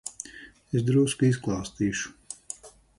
[0.79, 2.69] Es drusku izklāstīšu.